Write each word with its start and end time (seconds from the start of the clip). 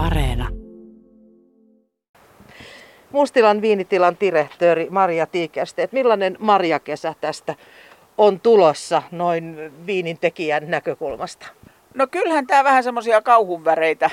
Areena. 0.00 0.48
Mustilan 3.10 3.62
viinitilan 3.62 4.16
direktööri 4.20 4.86
Maria 4.90 5.26
Tiikästeet. 5.26 5.92
Millainen 5.92 6.36
marjakesä 6.38 7.14
tästä 7.20 7.54
on 8.18 8.40
tulossa 8.40 9.02
noin 9.10 9.72
viinin 9.86 10.18
tekijän 10.18 10.70
näkökulmasta? 10.70 11.46
No 11.94 12.06
kyllähän 12.06 12.46
tämä 12.46 12.64
vähän 12.64 12.84
semmoisia 12.84 13.22
kauhunväreitä 13.22 14.10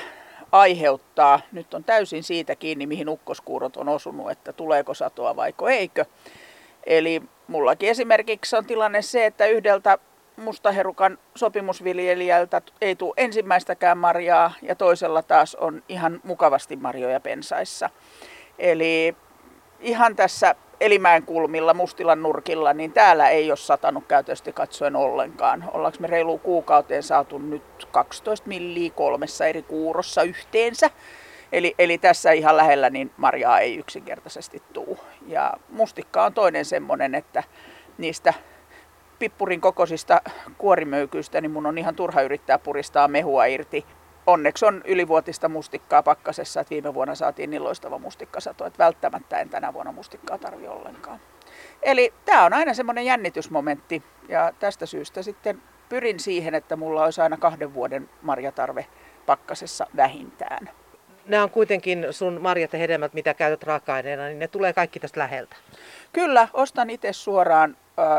aiheuttaa. 0.52 1.40
Nyt 1.52 1.74
on 1.74 1.84
täysin 1.84 2.22
siitä 2.22 2.56
kiinni, 2.56 2.86
mihin 2.86 3.08
ukkoskuurot 3.08 3.76
on 3.76 3.88
osunut, 3.88 4.30
että 4.30 4.52
tuleeko 4.52 4.94
satoa 4.94 5.36
vaiko 5.36 5.68
eikö. 5.68 6.04
Eli 6.86 7.22
mullakin 7.46 7.88
esimerkiksi 7.88 8.56
on 8.56 8.66
tilanne 8.66 9.02
se, 9.02 9.26
että 9.26 9.46
yhdeltä 9.46 9.98
mustaherukan 10.38 11.18
sopimusviljelijältä 11.34 12.62
ei 12.80 12.96
tule 12.96 13.14
ensimmäistäkään 13.16 13.98
marjaa 13.98 14.52
ja 14.62 14.74
toisella 14.74 15.22
taas 15.22 15.54
on 15.54 15.82
ihan 15.88 16.20
mukavasti 16.24 16.76
marjoja 16.76 17.20
pensaissa. 17.20 17.90
Eli 18.58 19.16
ihan 19.80 20.16
tässä 20.16 20.54
Elimäen 20.80 21.22
kulmilla, 21.22 21.74
Mustilan 21.74 22.22
nurkilla, 22.22 22.72
niin 22.72 22.92
täällä 22.92 23.28
ei 23.28 23.50
ole 23.50 23.56
satanut 23.56 24.06
käytösti 24.06 24.52
katsoen 24.52 24.96
ollenkaan. 24.96 25.64
Ollaanko 25.72 25.98
me 26.00 26.06
reilu 26.06 26.38
kuukauteen 26.38 27.02
saatu 27.02 27.38
nyt 27.38 27.88
12 27.90 28.48
milliä 28.48 28.90
kolmessa 28.90 29.46
eri 29.46 29.62
kuurossa 29.62 30.22
yhteensä. 30.22 30.90
Eli, 31.52 31.74
eli 31.78 31.98
tässä 31.98 32.32
ihan 32.32 32.56
lähellä 32.56 32.90
niin 32.90 33.10
marjaa 33.16 33.60
ei 33.60 33.76
yksinkertaisesti 33.76 34.62
tuu. 34.72 34.98
Ja 35.26 35.52
mustikka 35.68 36.24
on 36.24 36.34
toinen 36.34 36.64
semmoinen, 36.64 37.14
että 37.14 37.42
niistä 37.98 38.34
pippurin 39.18 39.60
kokoisista 39.60 40.20
kuorimöykyistä, 40.58 41.40
niin 41.40 41.50
mun 41.50 41.66
on 41.66 41.78
ihan 41.78 41.94
turha 41.96 42.22
yrittää 42.22 42.58
puristaa 42.58 43.08
mehua 43.08 43.44
irti. 43.44 43.86
Onneksi 44.26 44.64
on 44.64 44.82
ylivuotista 44.84 45.48
mustikkaa 45.48 46.02
pakkasessa, 46.02 46.60
että 46.60 46.70
viime 46.70 46.94
vuonna 46.94 47.14
saatiin 47.14 47.50
niin 47.50 47.64
loistava 47.64 47.98
mustikkasato, 47.98 48.66
että 48.66 48.84
välttämättä 48.84 49.38
en 49.38 49.48
tänä 49.48 49.72
vuonna 49.72 49.92
mustikkaa 49.92 50.38
tarvi 50.38 50.68
ollenkaan. 50.68 51.20
Eli 51.82 52.14
tämä 52.24 52.44
on 52.44 52.52
aina 52.52 52.74
semmoinen 52.74 53.04
jännitysmomentti 53.04 54.02
ja 54.28 54.52
tästä 54.58 54.86
syystä 54.86 55.22
sitten 55.22 55.62
pyrin 55.88 56.20
siihen, 56.20 56.54
että 56.54 56.76
mulla 56.76 57.04
olisi 57.04 57.20
aina 57.20 57.36
kahden 57.36 57.74
vuoden 57.74 58.10
marjatarve 58.22 58.86
pakkasessa 59.26 59.86
vähintään. 59.96 60.70
Nämä 61.26 61.42
on 61.42 61.50
kuitenkin 61.50 62.06
sun 62.10 62.40
marjat 62.40 62.72
ja 62.72 62.78
hedelmät, 62.78 63.14
mitä 63.14 63.34
käytät 63.34 63.62
raaka-aineena, 63.62 64.26
niin 64.26 64.38
ne 64.38 64.48
tulee 64.48 64.72
kaikki 64.72 65.00
tästä 65.00 65.20
läheltä. 65.20 65.56
Kyllä, 66.12 66.48
ostan 66.52 66.90
itse 66.90 67.12
suoraan 67.12 67.76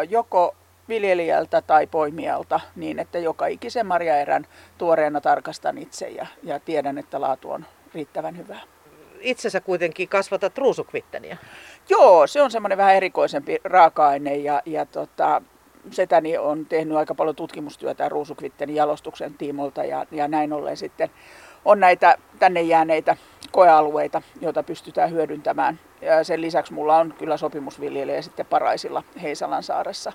joko 0.10 0.56
viljelijältä 0.90 1.62
tai 1.62 1.88
poimijalta 1.88 2.60
niin, 2.76 3.00
että 3.00 3.20
joka 3.20 3.48
ikisen 3.48 3.86
marjaerän 3.86 4.46
tuoreena 4.78 5.22
tarkastan 5.22 5.78
itse 5.78 6.10
ja, 6.10 6.28
ja 6.44 6.60
tiedän, 6.60 6.98
että 6.98 7.22
laatu 7.22 7.52
on 7.52 7.66
riittävän 7.94 8.38
hyvää. 8.38 8.62
Itsensä 9.20 9.62
kuitenkin 9.62 10.10
kasvatat 10.10 10.58
ruusukvitteniä. 10.58 11.38
Joo, 11.90 12.28
se 12.28 12.42
on 12.42 12.52
semmoinen 12.52 12.78
vähän 12.78 12.96
erikoisempi 12.96 13.58
raaka-aine 13.64 14.36
ja, 14.36 14.62
ja 14.66 14.86
tota, 14.86 15.42
setäni 15.92 16.38
on 16.38 16.66
tehnyt 16.66 16.98
aika 16.98 17.16
paljon 17.16 17.36
tutkimustyötä 17.36 18.10
ruusukvittenin 18.10 18.76
jalostuksen 18.76 19.34
tiimolta 19.34 19.84
ja, 19.84 20.06
ja 20.12 20.28
näin 20.28 20.54
ollen 20.54 20.78
sitten 20.78 21.10
on 21.66 21.80
näitä 21.80 22.18
tänne 22.40 22.62
jääneitä 22.62 23.18
koealueita, 23.52 24.22
joita 24.42 24.64
pystytään 24.64 25.12
hyödyntämään. 25.12 25.80
Ja 26.02 26.24
sen 26.24 26.42
lisäksi 26.42 26.74
mulla 26.74 26.98
on 26.98 27.14
kyllä 27.18 27.38
sopimusviljelijä 27.38 28.22
sitten 28.22 28.46
Paraisilla 28.46 29.04
Heisalan 29.22 29.64
saaressa. 29.64 30.12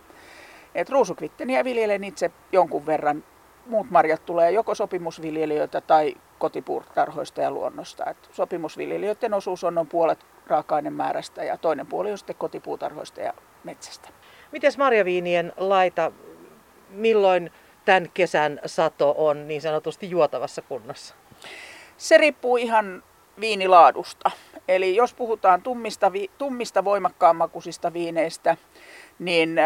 Et 0.74 0.90
ruusukvitteniä 0.90 1.64
viljelen 1.64 2.04
itse 2.04 2.30
jonkun 2.52 2.86
verran. 2.86 3.24
Muut 3.66 3.90
marjat 3.90 4.26
tulee 4.26 4.50
joko 4.50 4.74
sopimusviljelijöitä 4.74 5.80
tai 5.80 6.14
kotipuurtarhoista 6.38 7.40
ja 7.40 7.50
luonnosta. 7.50 8.04
Et 8.10 8.28
sopimusviljelijöiden 8.32 9.34
osuus 9.34 9.64
on 9.64 9.74
noin 9.74 9.86
puolet 9.86 10.26
raaka-ainemäärästä 10.46 11.44
ja 11.44 11.58
toinen 11.58 11.86
puoli 11.86 12.10
on 12.10 12.18
sitten 12.18 12.36
kotipuutarhoista 12.36 13.20
ja 13.20 13.34
metsästä. 13.64 14.08
Miten 14.52 14.72
marjaviinien 14.78 15.52
laita, 15.56 16.12
milloin 16.90 17.50
tämän 17.84 18.10
kesän 18.14 18.60
sato 18.66 19.14
on 19.18 19.48
niin 19.48 19.60
sanotusti 19.60 20.10
juotavassa 20.10 20.62
kunnossa? 20.62 21.14
Se 21.96 22.18
riippuu 22.18 22.56
ihan 22.56 23.02
viinilaadusta. 23.40 24.30
Eli 24.68 24.96
jos 24.96 25.14
puhutaan 25.14 25.62
tummista, 25.62 26.12
tummista 26.38 26.84
voimakkaammakuisista 26.84 27.92
viineistä, 27.92 28.56
niin 29.18 29.56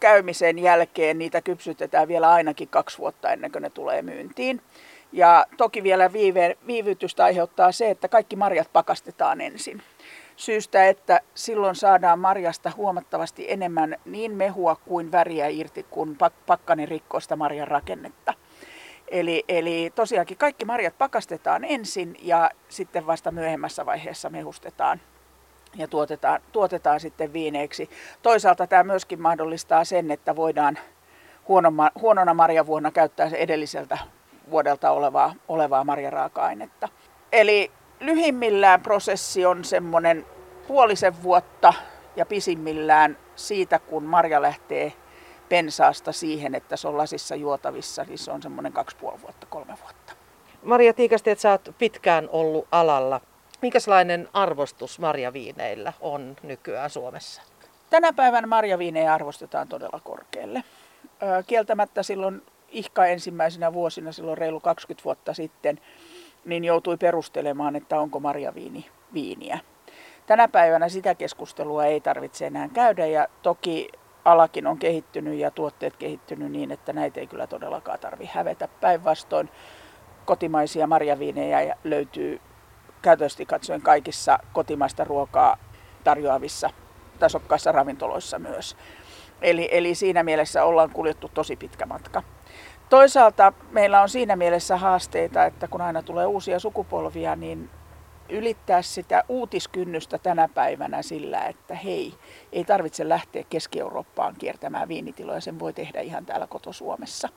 käymisen 0.00 0.58
jälkeen 0.58 1.18
niitä 1.18 1.42
kypsytetään 1.42 2.08
vielä 2.08 2.30
ainakin 2.30 2.68
kaksi 2.68 2.98
vuotta 2.98 3.32
ennen 3.32 3.52
kuin 3.52 3.62
ne 3.62 3.70
tulee 3.70 4.02
myyntiin. 4.02 4.62
Ja 5.12 5.46
toki 5.56 5.82
vielä 5.82 6.12
viive, 6.12 6.56
viivytystä 6.66 7.24
aiheuttaa 7.24 7.72
se, 7.72 7.90
että 7.90 8.08
kaikki 8.08 8.36
marjat 8.36 8.72
pakastetaan 8.72 9.40
ensin. 9.40 9.82
Syystä, 10.36 10.88
että 10.88 11.20
silloin 11.34 11.74
saadaan 11.74 12.18
marjasta 12.18 12.72
huomattavasti 12.76 13.44
enemmän 13.48 13.96
niin 14.04 14.32
mehua 14.32 14.76
kuin 14.76 15.12
väriä 15.12 15.48
irti, 15.48 15.86
kun 15.90 16.16
pakkani 16.46 16.86
rikkoo 16.86 17.20
sitä 17.20 17.36
marjan 17.36 17.68
rakennetta. 17.68 18.34
Eli, 19.08 19.44
eli 19.48 19.92
tosiaankin 19.94 20.36
kaikki 20.36 20.64
marjat 20.64 20.98
pakastetaan 20.98 21.64
ensin 21.64 22.16
ja 22.22 22.50
sitten 22.68 23.06
vasta 23.06 23.30
myöhemmässä 23.30 23.86
vaiheessa 23.86 24.30
mehustetaan 24.30 25.00
ja 25.76 25.88
tuotetaan, 25.88 26.40
tuotetaan 26.52 27.00
sitten 27.00 27.32
viineiksi. 27.32 27.90
Toisaalta 28.22 28.66
tämä 28.66 28.84
myöskin 28.84 29.22
mahdollistaa 29.22 29.84
sen, 29.84 30.10
että 30.10 30.36
voidaan 30.36 30.78
huonoma, 31.48 31.90
huonona 32.00 32.34
marjavuonna 32.34 32.90
käyttää 32.90 33.30
se 33.30 33.36
edelliseltä 33.36 33.98
vuodelta 34.50 34.90
olevaa, 34.90 35.34
olevaa 35.48 35.84
marjaraaka-ainetta. 35.84 36.88
Eli 37.32 37.70
lyhimmillään 38.00 38.80
prosessi 38.80 39.46
on 39.46 39.64
semmoinen 39.64 40.26
puolisen 40.68 41.22
vuotta 41.22 41.74
ja 42.16 42.26
pisimmillään 42.26 43.18
siitä, 43.36 43.78
kun 43.78 44.04
marja 44.04 44.42
lähtee 44.42 44.92
pensaasta 45.48 46.12
siihen, 46.12 46.54
että 46.54 46.76
se 46.76 46.88
on 46.88 46.98
lasissa 46.98 47.36
juotavissa, 47.36 48.04
niin 48.04 48.18
se 48.18 48.30
on 48.30 48.42
semmoinen 48.42 48.72
kaksi 48.72 48.96
puoli 48.96 49.22
vuotta, 49.22 49.46
kolme 49.46 49.74
vuotta. 49.82 50.12
Maria 50.62 50.94
Tiikasti, 50.94 51.30
että 51.30 51.42
sä 51.42 51.50
oot 51.50 51.74
pitkään 51.78 52.28
ollut 52.32 52.68
alalla. 52.72 53.20
Minkälainen 53.62 54.28
arvostus 54.32 54.98
marjaviineillä 54.98 55.92
on 56.00 56.36
nykyään 56.42 56.90
Suomessa? 56.90 57.42
Tänä 57.90 58.12
päivänä 58.12 58.46
marjaviinejä 58.46 59.14
arvostetaan 59.14 59.68
todella 59.68 60.00
korkealle. 60.04 60.64
Kieltämättä 61.46 62.02
silloin 62.02 62.42
ihka 62.68 63.06
ensimmäisenä 63.06 63.72
vuosina, 63.72 64.12
silloin 64.12 64.38
reilu 64.38 64.60
20 64.60 65.04
vuotta 65.04 65.34
sitten, 65.34 65.80
niin 66.44 66.64
joutui 66.64 66.96
perustelemaan, 66.96 67.76
että 67.76 68.00
onko 68.00 68.20
marjaviini 68.20 68.86
viiniä. 69.14 69.58
Tänä 70.26 70.48
päivänä 70.48 70.88
sitä 70.88 71.14
keskustelua 71.14 71.84
ei 71.84 72.00
tarvitse 72.00 72.46
enää 72.46 72.68
käydä 72.68 73.06
ja 73.06 73.28
toki 73.42 73.88
alakin 74.24 74.66
on 74.66 74.78
kehittynyt 74.78 75.38
ja 75.38 75.50
tuotteet 75.50 75.96
kehittynyt 75.96 76.52
niin, 76.52 76.70
että 76.70 76.92
näitä 76.92 77.20
ei 77.20 77.26
kyllä 77.26 77.46
todellakaan 77.46 77.98
tarvi 77.98 78.30
hävetä. 78.32 78.68
Päinvastoin 78.80 79.50
kotimaisia 80.24 80.86
marjaviinejä 80.86 81.76
löytyy 81.84 82.40
käytöllisesti 83.02 83.46
katsoen 83.46 83.82
kaikissa 83.82 84.38
kotimaista 84.52 85.04
ruokaa 85.04 85.56
tarjoavissa 86.04 86.70
tasokkaissa 87.18 87.72
ravintoloissa 87.72 88.38
myös. 88.38 88.76
Eli, 89.42 89.68
eli 89.72 89.94
siinä 89.94 90.22
mielessä 90.22 90.64
ollaan 90.64 90.90
kuljettu 90.90 91.30
tosi 91.34 91.56
pitkä 91.56 91.86
matka. 91.86 92.22
Toisaalta 92.88 93.52
meillä 93.70 94.02
on 94.02 94.08
siinä 94.08 94.36
mielessä 94.36 94.76
haasteita, 94.76 95.44
että 95.44 95.68
kun 95.68 95.80
aina 95.80 96.02
tulee 96.02 96.26
uusia 96.26 96.58
sukupolvia, 96.58 97.36
niin 97.36 97.70
ylittää 98.28 98.82
sitä 98.82 99.24
uutiskynnystä 99.28 100.18
tänä 100.18 100.48
päivänä 100.54 101.02
sillä, 101.02 101.44
että 101.44 101.74
hei, 101.74 102.14
ei 102.52 102.64
tarvitse 102.64 103.08
lähteä 103.08 103.44
Keski-Eurooppaan 103.50 104.34
kiertämään 104.38 104.88
viinitiloja, 104.88 105.40
sen 105.40 105.58
voi 105.58 105.72
tehdä 105.72 106.00
ihan 106.00 106.26
täällä 106.26 106.46
koto-Suomessa. 106.46 107.28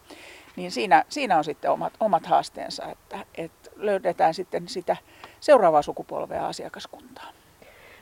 Niin 0.55 0.71
siinä, 0.71 1.03
siinä 1.09 1.37
on 1.37 1.43
sitten 1.43 1.71
omat, 1.71 1.93
omat 1.99 2.25
haasteensa, 2.25 2.85
että, 2.85 3.25
että 3.35 3.69
löydetään 3.75 4.33
sitten 4.33 4.67
sitä 4.67 4.97
seuraavaa 5.39 5.81
sukupolvea 5.81 6.47
asiakaskuntaa. 6.47 7.27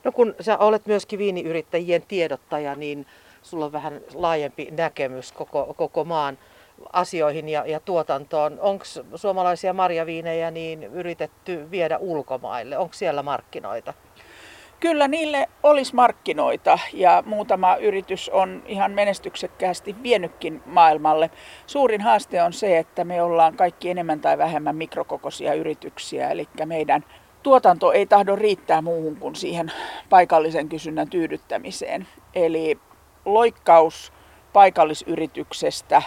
No 0.04 0.12
kun 0.12 0.36
sä 0.42 0.58
olet 0.58 0.86
myöskin 0.86 1.20
viiniyrittäjien 1.20 2.02
tiedottaja, 2.08 2.76
niin 2.76 3.06
sulla 3.42 3.66
on 3.66 3.72
vähän 3.72 4.02
laajempi 4.14 4.68
näkemys 4.72 5.32
koko, 5.32 5.74
koko 5.78 6.04
maan 6.04 6.38
asioihin 6.94 7.50
ja, 7.50 7.66
ja 7.66 7.80
tuotantoon. 7.80 8.60
Onko 8.60 8.86
suomalaisia 9.16 9.74
marjaviinejä 9.74 10.52
niin 10.52 10.84
yritetty 10.84 11.72
viedä 11.72 11.98
ulkomaille? 11.98 12.78
Onko 12.78 12.94
siellä 12.94 13.24
markkinoita? 13.24 13.94
Kyllä 14.82 15.08
niille 15.08 15.50
olisi 15.64 15.96
markkinoita 15.96 16.80
ja 16.94 17.24
muutama 17.26 17.76
yritys 17.76 18.30
on 18.30 18.64
ihan 18.66 18.92
menestyksekkäästi 18.92 19.96
vienytkin 20.04 20.62
maailmalle. 20.66 21.30
Suurin 21.68 22.02
haaste 22.02 22.44
on 22.44 22.54
se, 22.54 22.78
että 22.78 23.04
me 23.04 23.22
ollaan 23.22 23.56
kaikki 23.56 23.90
enemmän 23.90 24.20
tai 24.20 24.38
vähemmän 24.38 24.76
mikrokokoisia 24.76 25.54
yrityksiä, 25.54 26.30
eli 26.30 26.48
meidän 26.66 27.06
tuotanto 27.44 27.92
ei 27.92 28.06
tahdo 28.06 28.36
riittää 28.36 28.82
muuhun 28.82 29.16
kuin 29.16 29.36
siihen 29.36 29.72
paikallisen 30.10 30.70
kysynnän 30.70 31.10
tyydyttämiseen. 31.10 32.08
Eli 32.36 32.80
loikkaus 33.26 34.14
paikallisyrityksestä 34.54 36.02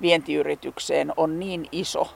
vientiyritykseen 0.00 1.12
on 1.16 1.38
niin 1.38 1.66
iso, 1.72 2.08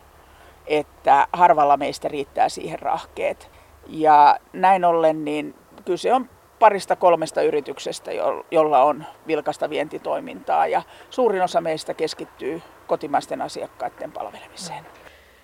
että 0.66 1.26
harvalla 1.32 1.76
meistä 1.76 2.08
riittää 2.08 2.48
siihen 2.48 2.78
rahkeet. 2.78 3.50
Ja 3.88 4.38
näin 4.52 4.84
ollen 4.84 5.24
niin 5.24 5.54
kyse 5.84 6.14
on 6.14 6.28
parista 6.58 6.96
kolmesta 6.96 7.42
yrityksestä, 7.42 8.10
jolla 8.50 8.82
on 8.82 9.04
vilkasta 9.26 9.70
vientitoimintaa 9.70 10.66
ja 10.66 10.82
suurin 11.10 11.42
osa 11.42 11.60
meistä 11.60 11.94
keskittyy 11.94 12.62
kotimaisten 12.86 13.42
asiakkaiden 13.42 14.12
palvelemiseen. 14.12 14.86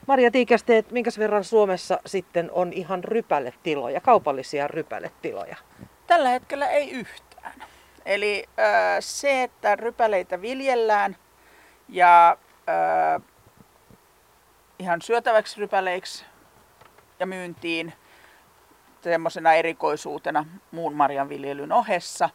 Maria 0.07 0.31
Tiikästeet, 0.31 0.91
minkä 0.91 1.11
verran 1.19 1.45
Suomessa 1.45 2.01
sitten 2.07 2.51
on 2.53 2.73
ihan 2.73 3.05
rypäletiloja, 3.05 4.01
kaupallisia 4.01 4.69
rypäletiloja? 4.69 5.57
Tällä 6.07 6.29
hetkellä 6.29 6.69
ei 6.69 6.91
yhtään. 6.91 7.65
Eli 8.07 8.45
äh, 8.59 8.67
se, 9.01 9.43
että 9.43 9.77
rypäleitä 9.77 10.43
viljellään 10.43 11.17
ja 11.89 12.37
äh, 12.69 13.23
ihan 14.79 15.03
syötäväksi 15.03 15.61
rypäleiksi 15.61 16.25
ja 17.19 17.27
myyntiin 17.27 17.93
semmoisena 19.00 19.55
erikoisuutena 19.55 20.44
muun 20.70 20.94
marjanviljelyn 20.94 21.73
ohessa. 21.73 22.31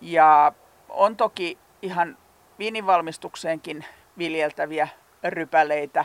Ja 0.00 0.52
on 0.88 1.16
toki 1.16 1.58
ihan 1.82 2.18
viininvalmistukseenkin 2.58 3.84
viljeltäviä 4.18 4.88
rypäleitä, 5.24 6.04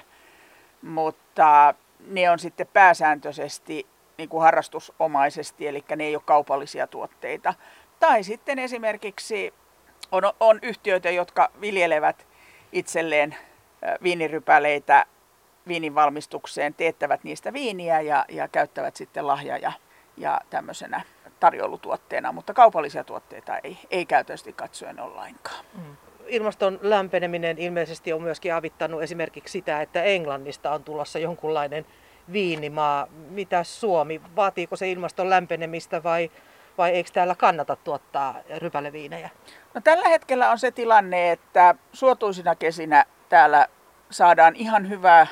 mutta 0.82 1.74
ne 2.08 2.30
on 2.30 2.40
sitten 2.40 2.68
pääsääntöisesti 2.74 3.88
niin 4.18 4.30
kuin 4.30 4.42
harrastusomaisesti, 4.42 5.68
eli 5.68 5.84
ne 5.96 6.04
ei 6.04 6.16
ole 6.16 6.24
kaupallisia 6.26 6.88
tuotteita. 6.88 7.54
Tai 8.00 8.24
sitten 8.24 8.60
esimerkiksi 8.60 9.54
on, 10.12 10.24
on 10.40 10.60
yhtiöitä, 10.62 11.10
jotka 11.10 11.52
viljelevät 11.62 12.28
itselleen 12.72 13.36
viinirypäleitä 14.04 15.06
viinin 15.68 15.96
valmistukseen, 15.96 16.74
teettävät 16.74 17.24
niistä 17.24 17.54
viiniä 17.54 18.02
ja, 18.02 18.26
ja 18.30 18.48
käyttävät 18.48 18.96
sitten 18.96 19.28
lahja- 19.28 19.58
ja, 19.58 19.72
ja 20.18 20.42
tämmöisenä 20.50 21.02
tarjoulutuotteena, 21.40 22.32
mutta 22.32 22.54
kaupallisia 22.54 23.04
tuotteita 23.04 23.58
ei, 23.58 23.78
ei 23.92 24.06
käytösti 24.06 24.54
katsoen 24.54 25.00
ole 25.00 25.16
lainkaan. 25.16 25.66
Mm. 25.78 25.98
Ilmaston 26.28 26.80
lämpeneminen 26.82 27.58
ilmeisesti 27.58 28.14
on 28.14 28.22
myöskin 28.22 28.54
avittanut 28.54 29.02
esimerkiksi 29.02 29.52
sitä, 29.52 29.82
että 29.82 30.04
Englannista 30.04 30.72
on 30.72 30.84
tulossa 30.84 31.20
jonkunlainen 31.20 31.86
viinimaa. 32.32 33.08
Mitä 33.30 33.64
Suomi, 33.64 34.22
vaatiiko 34.36 34.76
se 34.76 34.92
ilmaston 34.92 35.30
lämpenemistä 35.30 36.04
vai, 36.04 36.32
vai 36.78 36.92
eikö 36.92 37.10
täällä 37.14 37.36
kannata 37.36 37.76
tuottaa 37.76 38.36
rypäleviinejä? 38.58 39.30
No, 39.74 39.82
tällä 39.82 40.10
hetkellä 40.10 40.52
on 40.52 40.60
se 40.60 40.72
tilanne, 40.72 41.32
että 41.32 41.76
suotuisina 41.94 42.56
kesinä 42.56 43.06
täällä 43.30 43.68
saadaan 44.10 44.56
ihan 44.56 44.90
hyvää 44.90 45.28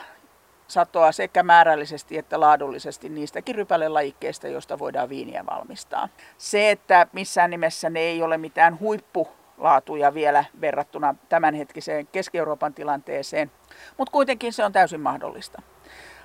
satoa 0.73 1.11
sekä 1.11 1.43
määrällisesti 1.43 2.17
että 2.17 2.39
laadullisesti 2.39 3.09
niistäkin 3.09 3.55
rypälelajikkeista, 3.55 4.47
joista 4.47 4.79
voidaan 4.79 5.09
viiniä 5.09 5.45
valmistaa. 5.45 6.09
Se, 6.37 6.71
että 6.71 7.07
missään 7.13 7.49
nimessä 7.49 7.89
ne 7.89 7.99
ei 7.99 8.23
ole 8.23 8.37
mitään 8.37 8.79
huippulaatuja 8.79 10.13
vielä 10.13 10.45
verrattuna 10.61 11.15
tämänhetkiseen 11.29 12.07
Keski-Euroopan 12.07 12.73
tilanteeseen, 12.73 13.51
mutta 13.97 14.11
kuitenkin 14.11 14.53
se 14.53 14.65
on 14.65 14.71
täysin 14.71 15.01
mahdollista. 15.01 15.61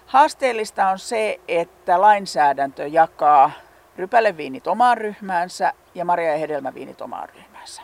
Haasteellista 0.06 0.88
on 0.88 0.98
se, 0.98 1.40
että 1.48 2.00
lainsäädäntö 2.00 2.86
jakaa 2.86 3.50
rypäleviinit 3.96 4.66
omaan 4.66 4.98
ryhmäänsä 4.98 5.72
ja 5.94 6.04
marja- 6.04 6.32
ja 6.32 6.38
hedelmäviinit 6.38 7.00
omaan 7.00 7.28
ryhmäänsä. 7.28 7.82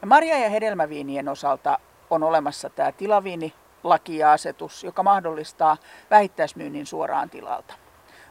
Ja 0.00 0.06
marja- 0.06 0.38
ja 0.38 0.50
hedelmäviinien 0.50 1.28
osalta 1.28 1.78
on 2.10 2.22
olemassa 2.22 2.70
tämä 2.70 2.92
tilaviini 2.92 3.54
laki 3.84 4.18
ja 4.18 4.32
asetus, 4.32 4.84
joka 4.84 5.02
mahdollistaa 5.02 5.76
vähittäismyynnin 6.10 6.86
suoraan 6.86 7.30
tilalta. 7.30 7.74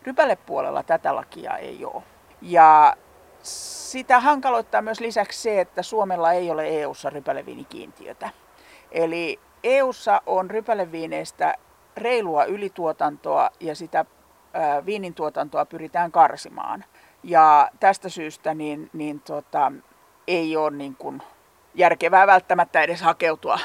Rypälepuolella 0.03 0.83
tätä 0.83 1.15
lakia 1.15 1.57
ei 1.57 1.86
ole. 1.86 2.03
Ja 2.42 2.98
sitä 3.44 4.19
hankaloittaa 4.19 4.81
myös 4.81 5.00
lisäksi 5.00 5.42
se, 5.42 5.62
että 5.62 5.81
Suomella 5.81 6.33
ei 6.33 6.51
ole 6.51 6.68
EU-ssa 6.68 7.09
rypäleviinikiintiötä. 7.09 8.30
Eli 8.92 9.39
EU:ssa 9.63 10.21
on 10.25 10.51
rypäleviineistä 10.51 11.56
reilua 11.98 12.45
ylituotantoa 12.45 13.50
ja 13.59 13.75
sitä 13.75 14.06
viinin 14.86 15.13
tuotantoa 15.13 15.65
pyritään 15.65 16.12
karsimaan. 16.12 16.86
Ja 17.24 17.69
tästä 17.80 18.09
syystä 18.09 18.53
niin, 18.53 18.89
niin 18.94 19.19
tota, 19.19 19.71
ei 20.27 20.57
ole 20.57 20.71
niin 20.71 20.95
kuin 20.95 21.21
järkevää 21.75 22.27
välttämättä 22.27 22.81
edes 22.81 23.01
hakeutua 23.01 23.59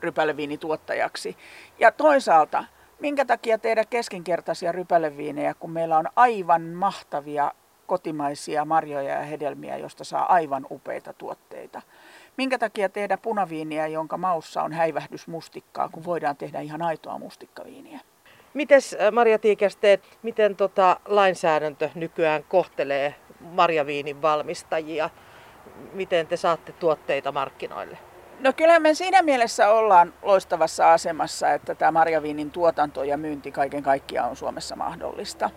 rypäleviinituottajaksi. 0.00 1.36
Ja 1.78 1.92
toisaalta, 1.92 2.64
minkä 2.98 3.24
takia 3.24 3.58
tehdä 3.58 3.84
keskinkertaisia 3.84 4.72
rypäleviinejä, 4.72 5.54
kun 5.54 5.70
meillä 5.70 5.98
on 5.98 6.06
aivan 6.16 6.62
mahtavia 6.62 7.52
kotimaisia 7.86 8.64
marjoja 8.64 9.14
ja 9.14 9.22
hedelmiä, 9.22 9.76
josta 9.76 10.04
saa 10.04 10.32
aivan 10.32 10.66
upeita 10.70 11.12
tuotteita. 11.12 11.82
Minkä 12.36 12.58
takia 12.58 12.88
tehdä 12.88 13.16
punaviiniä, 13.16 13.86
jonka 13.86 14.16
maussa 14.16 14.62
on 14.62 14.72
häivähdysmustikkaa, 14.72 15.88
kun 15.88 16.04
voidaan 16.04 16.36
tehdä 16.36 16.60
ihan 16.60 16.82
aitoa 16.82 17.18
mustikkaviiniä? 17.18 18.00
Mites 18.54 18.96
Maria 19.12 19.38
Tiikästeet, 19.38 20.18
miten 20.22 20.56
tota 20.56 21.00
lainsäädäntö 21.04 21.90
nykyään 21.94 22.44
kohtelee 22.44 23.14
marjaviinin 23.40 24.22
valmistajia? 24.22 25.10
Miten 25.92 26.26
te 26.26 26.36
saatte 26.36 26.72
tuotteita 26.72 27.32
markkinoille? 27.32 27.98
No 28.40 28.52
kyllä 28.52 28.78
me 28.78 28.94
siinä 28.94 29.22
mielessä 29.22 29.70
ollaan 29.70 30.14
loistavassa 30.22 30.92
asemassa, 30.92 31.52
että 31.52 31.74
tämä 31.74 31.92
marjaviinin 31.92 32.50
tuotanto 32.50 33.04
ja 33.04 33.16
myynti 33.16 33.52
kaiken 33.52 33.82
kaikkiaan 33.82 34.30
on 34.30 34.36
Suomessa 34.36 34.76
mahdollista. 34.76 35.50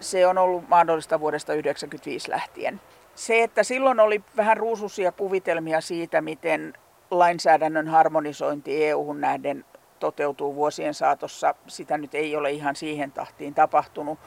Se 0.00 0.26
on 0.26 0.38
ollut 0.38 0.68
mahdollista 0.68 1.20
vuodesta 1.20 1.46
1995 1.46 2.30
lähtien. 2.30 2.80
Se, 3.14 3.42
että 3.42 3.62
silloin 3.62 4.00
oli 4.00 4.22
vähän 4.36 4.56
ruususia 4.56 5.12
kuvitelmia 5.12 5.80
siitä, 5.80 6.20
miten 6.20 6.72
lainsäädännön 7.10 7.88
harmonisointi 7.88 8.86
EU-hun 8.86 9.20
nähden 9.20 9.64
toteutuu 9.98 10.54
vuosien 10.54 10.94
saatossa, 10.94 11.54
sitä 11.66 11.98
nyt 11.98 12.14
ei 12.14 12.36
ole 12.36 12.50
ihan 12.50 12.76
siihen 12.76 13.12
tahtiin 13.12 13.54
tapahtunut. 13.54 14.18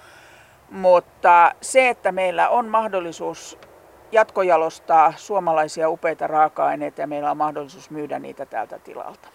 Mutta 0.72 1.52
se, 1.62 1.90
että 1.90 2.12
meillä 2.12 2.50
on 2.50 2.68
mahdollisuus 2.68 3.60
jatkojalostaa 4.12 5.14
suomalaisia 5.18 5.90
upeita 5.90 6.28
raaka-aineita 6.28 7.02
ja 7.02 7.08
meillä 7.08 7.32
on 7.32 7.38
mahdollisuus 7.38 7.90
myydä 7.90 8.20
niitä 8.20 8.46
täältä 8.46 8.80
tilalta. 8.80 9.30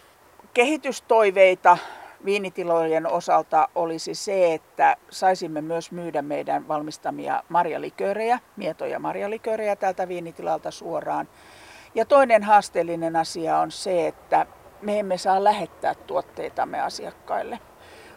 Kehitystoiveita 0.55 1.79
viinitilojen 2.25 3.07
osalta 3.07 3.69
olisi 3.75 4.15
se, 4.15 4.55
että 4.55 4.97
saisimme 5.11 5.61
myös 5.61 5.93
myydä 5.93 6.23
meidän 6.23 6.69
valmistamia 6.69 7.43
marjaliköörejä, 7.49 8.39
mietoja 8.57 8.99
marjaliköörejä 8.99 9.77
täältä 9.77 10.09
viinitilalta 10.09 10.71
suoraan. 10.71 11.29
Ja 11.95 12.05
toinen 12.05 12.43
haasteellinen 12.43 13.17
asia 13.17 13.59
on 13.59 13.71
se, 13.71 14.07
että 14.07 14.47
me 14.83 14.99
emme 14.99 15.19
saa 15.19 15.45
lähettää 15.45 15.95
tuotteitamme 15.95 16.81
asiakkaille. 16.81 17.59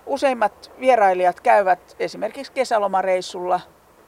Useimmat 0.05 0.71
vierailijat 0.79 1.41
käyvät 1.41 1.95
esimerkiksi 1.99 2.51
kesälomareissulla 2.51 3.59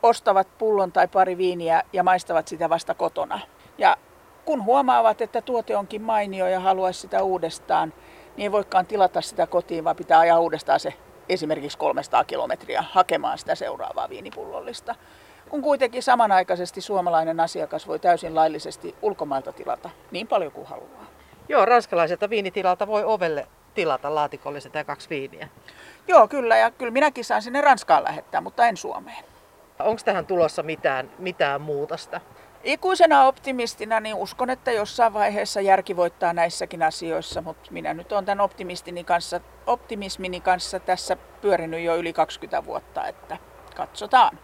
ostavat 0.03 0.47
pullon 0.57 0.91
tai 0.91 1.07
pari 1.07 1.37
viiniä 1.37 1.83
ja 1.93 2.03
maistavat 2.03 2.47
sitä 2.47 2.69
vasta 2.69 2.93
kotona. 2.93 3.39
Ja 3.77 3.97
kun 4.45 4.65
huomaavat, 4.65 5.21
että 5.21 5.41
tuote 5.41 5.77
onkin 5.77 6.01
mainio 6.01 6.47
ja 6.47 6.59
haluaisi 6.59 6.99
sitä 6.99 7.23
uudestaan, 7.23 7.93
niin 8.37 8.43
ei 8.43 8.51
voikaan 8.51 8.85
tilata 8.85 9.21
sitä 9.21 9.47
kotiin, 9.47 9.83
vaan 9.83 9.95
pitää 9.95 10.19
ajaa 10.19 10.39
uudestaan 10.39 10.79
se 10.79 10.93
esimerkiksi 11.29 11.77
300 11.77 12.23
kilometriä 12.23 12.83
hakemaan 12.91 13.37
sitä 13.37 13.55
seuraavaa 13.55 14.09
viinipullollista. 14.09 14.95
Kun 15.49 15.61
kuitenkin 15.61 16.03
samanaikaisesti 16.03 16.81
suomalainen 16.81 17.39
asiakas 17.39 17.87
voi 17.87 17.99
täysin 17.99 18.35
laillisesti 18.35 18.95
ulkomailta 19.01 19.53
tilata 19.53 19.89
niin 20.11 20.27
paljon 20.27 20.51
kuin 20.51 20.67
haluaa. 20.67 21.05
Joo, 21.49 21.65
ranskalaiselta 21.65 22.29
viinitilalta 22.29 22.87
voi 22.87 23.03
ovelle 23.03 23.47
tilata 23.73 24.15
laatikolliset 24.15 24.73
ja 24.73 24.83
kaksi 24.83 25.09
viiniä. 25.09 25.49
Joo, 26.07 26.27
kyllä. 26.27 26.57
Ja 26.57 26.71
kyllä 26.71 26.91
minäkin 26.91 27.25
saan 27.25 27.41
sinne 27.41 27.61
Ranskaan 27.61 28.03
lähettää, 28.03 28.41
mutta 28.41 28.67
en 28.67 28.77
Suomeen. 28.77 29.23
Onko 29.79 30.01
tähän 30.05 30.25
tulossa 30.25 30.63
mitään, 30.63 31.11
mitään 31.19 31.61
muutosta? 31.61 32.21
Ikuisena 32.63 33.25
optimistina 33.25 33.99
niin 33.99 34.15
uskon, 34.15 34.49
että 34.49 34.71
jossain 34.71 35.13
vaiheessa 35.13 35.61
järki 35.61 35.95
voittaa 35.95 36.33
näissäkin 36.33 36.83
asioissa, 36.83 37.41
mutta 37.41 37.71
minä 37.71 37.93
nyt 37.93 38.11
olen 38.11 38.25
tämän 38.25 38.41
optimistini 38.41 39.03
kanssa, 39.03 39.39
optimismini 39.67 40.41
kanssa 40.41 40.79
tässä 40.79 41.17
pyörinyt 41.41 41.83
jo 41.83 41.95
yli 41.95 42.13
20 42.13 42.65
vuotta, 42.65 43.07
että 43.07 43.37
katsotaan. 43.75 44.39